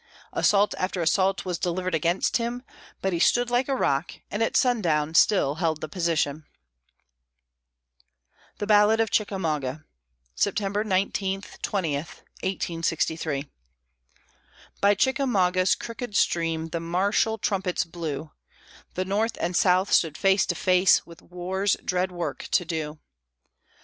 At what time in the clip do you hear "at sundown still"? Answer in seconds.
4.41-5.53